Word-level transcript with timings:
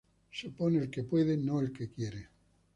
Se 0.31 0.47
opone 0.47 0.79
el 0.79 0.89
que 0.89 1.03
puede, 1.03 1.37
no 1.37 1.59
el 1.59 1.71
que 1.71 1.87
quiere 1.89 2.27